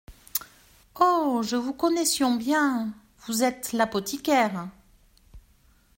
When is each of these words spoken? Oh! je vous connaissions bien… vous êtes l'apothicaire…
Oh! 0.99 1.43
je 1.45 1.55
vous 1.55 1.73
connaissions 1.73 2.33
bien… 2.35 2.91
vous 3.27 3.43
êtes 3.43 3.71
l'apothicaire… 3.71 4.67